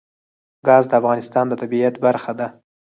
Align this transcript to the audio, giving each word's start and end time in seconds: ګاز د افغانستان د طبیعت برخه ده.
ګاز 0.67 0.83
د 0.89 0.93
افغانستان 1.01 1.45
د 1.49 1.53
طبیعت 1.61 1.95
برخه 2.05 2.31
ده. 2.39 2.47